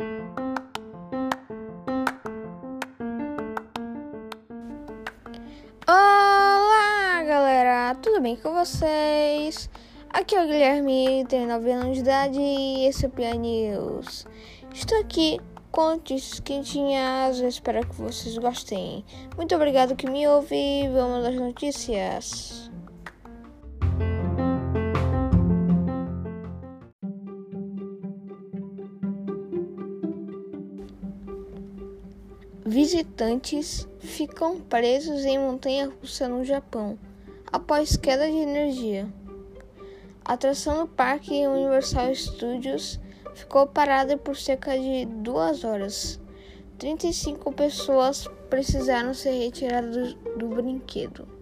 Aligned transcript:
Olá, 0.00 0.14
galera, 7.26 7.96
tudo 7.96 8.20
bem 8.20 8.36
com 8.36 8.54
vocês? 8.54 9.68
Aqui 10.10 10.36
é 10.36 10.44
o 10.44 10.46
Guilherme, 10.46 11.26
tenho 11.28 11.48
9 11.48 11.72
anos 11.72 11.94
de 11.94 12.00
idade 12.02 12.38
e 12.38 12.86
esse 12.86 13.06
é 13.06 13.08
o 13.08 13.10
Pia 13.10 13.34
News. 13.34 14.24
Estou 14.72 15.00
aqui 15.00 15.40
com 15.72 15.94
notícias 15.94 16.38
quentinhas, 16.38 17.40
espero 17.40 17.84
que 17.84 17.96
vocês 17.96 18.38
gostem. 18.38 19.04
Muito 19.36 19.52
obrigado 19.56 19.96
que 19.96 20.08
me 20.08 20.28
ouve, 20.28 20.88
vamos 20.92 21.26
às 21.26 21.34
notícias. 21.34 22.67
Visitantes 32.70 33.88
ficam 33.98 34.60
presos 34.60 35.24
em 35.24 35.38
montanha 35.38 35.88
russa 35.88 36.28
no 36.28 36.44
Japão 36.44 36.98
após 37.50 37.96
queda 37.96 38.30
de 38.30 38.36
energia. 38.36 39.08
A 40.22 40.34
atração 40.34 40.84
do 40.84 40.86
Parque 40.86 41.46
Universal 41.46 42.14
Studios 42.14 43.00
ficou 43.34 43.66
parada 43.66 44.18
por 44.18 44.36
cerca 44.36 44.78
de 44.78 45.06
duas 45.06 45.64
horas. 45.64 46.20
35 46.76 47.50
pessoas 47.52 48.28
precisaram 48.50 49.14
ser 49.14 49.30
retiradas 49.30 50.12
do, 50.12 50.36
do 50.36 50.48
brinquedo. 50.48 51.37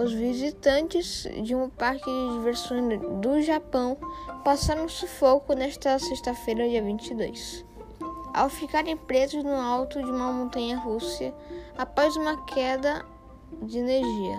Os 0.00 0.12
visitantes 0.12 1.26
de 1.42 1.56
um 1.56 1.68
parque 1.68 2.04
de 2.08 2.32
diversões 2.34 3.00
do 3.20 3.42
Japão 3.42 3.96
passaram 4.44 4.88
sufoco 4.88 5.54
nesta 5.54 5.98
sexta-feira, 5.98 6.68
dia 6.68 6.80
22, 6.80 7.66
ao 8.32 8.48
ficarem 8.48 8.96
presos 8.96 9.42
no 9.42 9.56
alto 9.56 10.00
de 10.00 10.08
uma 10.08 10.32
montanha 10.32 10.78
russa 10.78 11.34
após 11.76 12.14
uma 12.14 12.44
queda 12.44 13.04
de 13.62 13.78
energia. 13.78 14.38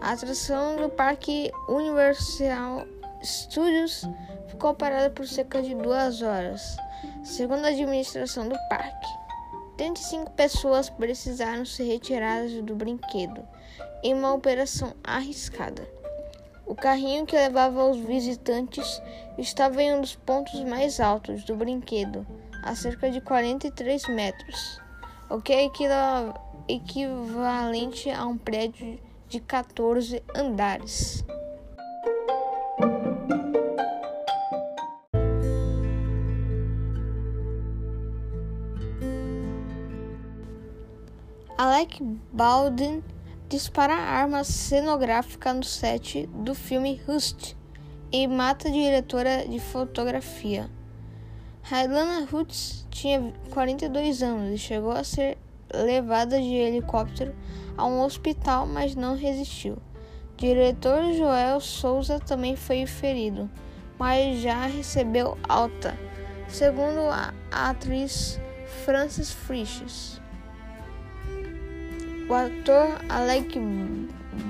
A 0.00 0.10
atração 0.10 0.74
do 0.74 0.88
Parque 0.88 1.52
Universal 1.68 2.84
Studios 3.22 4.02
ficou 4.48 4.74
parada 4.74 5.08
por 5.08 5.28
cerca 5.28 5.62
de 5.62 5.72
duas 5.76 6.20
horas, 6.20 6.76
segundo 7.22 7.64
a 7.64 7.68
administração 7.68 8.48
do 8.48 8.56
parque. 8.68 9.23
35 9.76 10.30
pessoas 10.32 10.88
precisaram 10.88 11.64
ser 11.64 11.84
retiradas 11.84 12.52
do 12.62 12.76
brinquedo 12.76 13.42
em 14.02 14.14
uma 14.14 14.32
operação 14.32 14.94
arriscada. 15.02 15.88
O 16.66 16.74
carrinho 16.74 17.26
que 17.26 17.34
levava 17.36 17.84
os 17.90 17.98
visitantes 17.98 19.02
estava 19.36 19.82
em 19.82 19.94
um 19.94 20.00
dos 20.00 20.14
pontos 20.14 20.58
mais 20.64 21.00
altos 21.00 21.44
do 21.44 21.56
brinquedo, 21.56 22.26
a 22.62 22.74
cerca 22.74 23.10
de 23.10 23.20
43 23.20 24.08
metros, 24.08 24.80
o 25.28 25.40
que 25.40 25.52
é 25.52 25.68
equivalente 26.68 28.10
a 28.10 28.24
um 28.26 28.38
prédio 28.38 28.98
de 29.28 29.40
14 29.40 30.22
andares. 30.34 31.24
Alec 41.56 42.02
Baldwin 42.32 43.00
dispara 43.48 43.94
arma 43.94 44.42
cenográfica 44.42 45.54
no 45.54 45.62
set 45.62 46.26
do 46.26 46.52
filme 46.52 47.00
Rust 47.06 47.56
e 48.10 48.26
mata 48.26 48.66
a 48.66 48.72
diretora 48.72 49.46
de 49.46 49.60
fotografia. 49.60 50.68
Hailana 51.70 52.26
Hutz 52.30 52.84
tinha 52.90 53.32
42 53.50 54.20
anos 54.20 54.52
e 54.52 54.58
chegou 54.58 54.90
a 54.90 55.04
ser 55.04 55.38
levada 55.72 56.40
de 56.40 56.54
helicóptero 56.54 57.32
a 57.76 57.86
um 57.86 58.02
hospital, 58.02 58.66
mas 58.66 58.96
não 58.96 59.14
resistiu. 59.14 59.78
Diretor 60.36 61.12
Joel 61.12 61.60
Souza 61.60 62.18
também 62.18 62.56
foi 62.56 62.84
ferido, 62.84 63.48
mas 63.96 64.40
já 64.40 64.66
recebeu 64.66 65.38
alta, 65.48 65.96
segundo 66.48 67.00
a 67.12 67.32
atriz 67.52 68.40
Frances 68.84 69.30
Friches. 69.30 70.23
O 72.26 72.32
ator 72.32 73.04
Alec 73.10 73.60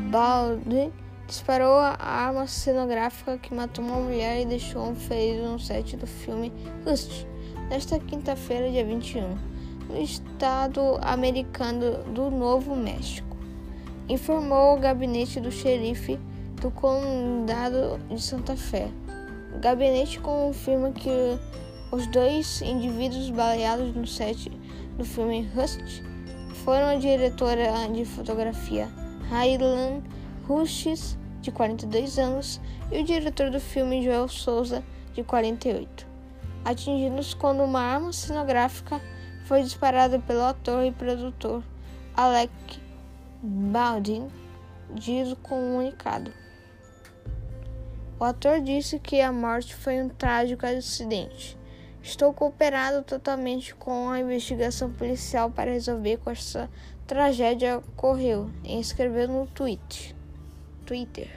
Baldwin 0.08 0.92
disparou 1.26 1.74
a 1.74 1.96
arma 2.00 2.46
cenográfica 2.46 3.36
que 3.36 3.52
matou 3.52 3.84
uma 3.84 3.96
mulher 3.96 4.40
e 4.40 4.46
deixou 4.46 4.90
um 4.90 4.94
ferido 4.94 5.42
no 5.48 5.58
set 5.58 5.96
do 5.96 6.06
filme 6.06 6.52
Rust, 6.86 7.26
nesta 7.68 7.98
quinta-feira, 7.98 8.70
dia 8.70 8.84
21, 8.84 9.36
no 9.88 10.00
estado 10.00 11.00
americano 11.02 12.04
do 12.14 12.30
Novo 12.30 12.76
México, 12.76 13.36
informou 14.08 14.76
o 14.76 14.80
gabinete 14.80 15.40
do 15.40 15.50
xerife 15.50 16.16
do 16.60 16.70
condado 16.70 17.98
de 18.08 18.22
Santa 18.22 18.56
Fé. 18.56 18.88
O 19.52 19.58
gabinete 19.58 20.20
confirma 20.20 20.92
que 20.92 21.10
os 21.90 22.06
dois 22.06 22.62
indivíduos 22.62 23.30
baleados 23.30 23.92
no 23.96 24.06
set 24.06 24.48
do 24.96 25.04
filme 25.04 25.48
Rust 25.56 26.13
foram 26.64 26.86
a 26.86 26.96
diretora 26.96 27.86
de 27.92 28.06
fotografia 28.06 28.88
Raylan 29.28 30.02
Rushes, 30.48 31.18
de 31.42 31.52
42 31.52 32.18
anos, 32.18 32.58
e 32.90 33.00
o 33.00 33.04
diretor 33.04 33.50
do 33.50 33.60
filme 33.60 34.02
Joel 34.02 34.28
Souza, 34.28 34.82
de 35.12 35.22
48, 35.22 36.06
atingidos 36.64 37.34
quando 37.34 37.62
uma 37.62 37.80
arma 37.80 38.14
cenográfica 38.14 38.98
foi 39.44 39.62
disparada 39.62 40.18
pelo 40.18 40.42
ator 40.42 40.84
e 40.84 40.90
produtor 40.90 41.62
Alec 42.16 42.50
Baldwin, 43.42 44.28
diz 44.94 45.32
o 45.32 45.36
comunicado. 45.36 46.32
O 48.18 48.24
ator 48.24 48.62
disse 48.62 48.98
que 48.98 49.20
a 49.20 49.30
morte 49.30 49.74
foi 49.74 50.02
um 50.02 50.08
trágico 50.08 50.64
acidente 50.64 51.58
Estou 52.04 52.34
cooperando 52.34 53.02
totalmente 53.02 53.74
com 53.74 54.10
a 54.10 54.20
investigação 54.20 54.92
policial 54.92 55.50
para 55.50 55.70
resolver 55.70 56.18
como 56.18 56.36
essa 56.36 56.68
tragédia 57.06 57.78
ocorreu, 57.78 58.50
escreveu 58.62 59.26
no 59.26 59.46
tweet, 59.46 60.14
Twitter. 60.84 61.30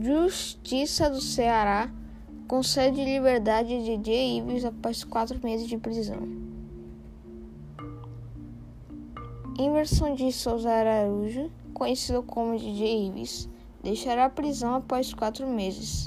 Justiça 0.00 1.10
do 1.10 1.20
Ceará 1.20 1.90
concede 2.48 3.04
liberdade 3.04 3.84
de 3.84 3.98
J. 3.98 4.38
Ives 4.38 4.64
após 4.64 5.04
quatro 5.04 5.38
meses 5.44 5.68
de 5.68 5.76
prisão. 5.76 6.48
Inversão 9.58 10.14
de 10.14 10.32
Souza 10.32 10.70
Araújo, 10.70 11.50
conhecido 11.78 12.22
como 12.22 12.58
DJ 12.58 13.06
Ives, 13.06 13.48
deixará 13.82 14.24
a 14.24 14.30
prisão 14.30 14.74
após 14.74 15.14
quatro 15.14 15.46
meses. 15.46 16.04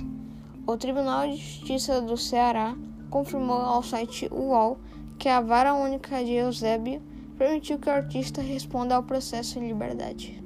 O 0.68 0.78
Tribunal 0.78 1.28
de 1.28 1.38
Justiça 1.38 2.02
do 2.02 2.18
Ceará 2.18 2.76
confirmou 3.10 3.58
ao 3.58 3.82
site 3.82 4.28
UOL 4.32 4.78
que 5.18 5.30
a 5.30 5.40
vara 5.40 5.74
única 5.74 6.24
de 6.24 6.34
Eusébio 6.34 7.02
permitiu 7.38 7.80
que 7.80 7.90
o 7.90 7.94
artista 7.94 8.42
responda 8.42 8.96
ao 8.96 9.04
processo 9.04 9.58
em 9.58 9.68
liberdade. 9.68 10.42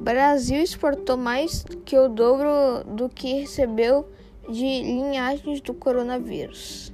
Brasil 0.00 0.62
exportou 0.62 1.18
mais 1.18 1.64
que 1.84 1.96
o 1.98 2.08
dobro 2.08 2.82
do 2.86 3.10
que 3.10 3.40
recebeu 3.40 4.08
de 4.48 4.82
linhagens 4.82 5.60
do 5.60 5.74
coronavírus. 5.74 6.92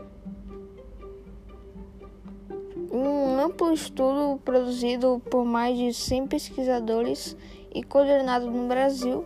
Um 2.90 3.40
amplo 3.40 3.72
estudo 3.72 4.40
produzido 4.44 5.20
por 5.30 5.44
mais 5.44 5.76
de 5.76 5.92
100 5.92 6.26
pesquisadores 6.26 7.36
e 7.74 7.82
coordenado 7.82 8.50
no 8.50 8.68
Brasil 8.68 9.24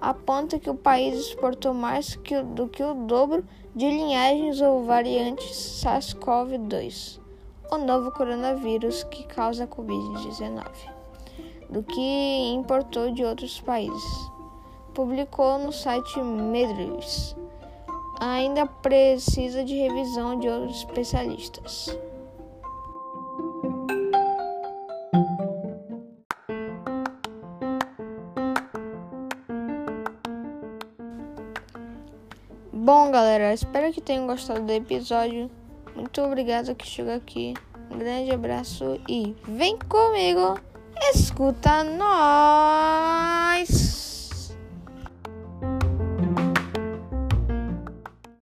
aponta 0.00 0.58
que 0.58 0.70
o 0.70 0.74
país 0.74 1.18
exportou 1.18 1.74
mais 1.74 2.16
que, 2.16 2.40
do 2.42 2.68
que 2.68 2.82
o 2.82 2.94
dobro 2.94 3.44
de 3.74 3.88
linhagens 3.88 4.60
ou 4.60 4.84
variantes 4.84 5.82
SARS-CoV-2, 5.82 7.20
o 7.70 7.78
novo 7.78 8.10
coronavírus 8.12 9.04
que 9.04 9.24
causa 9.24 9.64
a 9.64 9.68
Covid-19 9.68 10.98
do 11.70 11.82
que 11.82 12.52
importou 12.54 13.12
de 13.12 13.24
outros 13.24 13.60
países. 13.60 14.37
Publicou 14.98 15.60
no 15.60 15.72
site 15.72 16.20
Medris. 16.20 17.36
Ainda 18.18 18.66
precisa 18.66 19.62
de 19.62 19.72
revisão 19.72 20.40
de 20.40 20.48
outros 20.48 20.78
especialistas. 20.78 21.96
Bom, 32.72 33.12
galera, 33.12 33.54
espero 33.54 33.92
que 33.92 34.00
tenham 34.00 34.26
gostado 34.26 34.62
do 34.62 34.72
episódio. 34.72 35.48
Muito 35.94 36.20
obrigado 36.22 36.74
que 36.74 36.84
chegou 36.84 37.14
aqui. 37.14 37.54
Um 37.88 37.98
grande 37.98 38.32
abraço 38.32 39.00
e 39.08 39.36
vem 39.44 39.78
comigo, 39.78 40.58
escuta 41.14 41.84
nós! 41.84 43.97